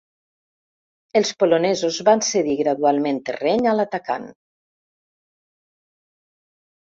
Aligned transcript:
Els 1.19 1.31
polonesos 1.41 1.99
van 2.07 2.23
cedir 2.27 2.55
gradualment 2.61 3.19
terreny 3.27 3.67
a 3.71 3.75
l'atacant. 3.79 4.27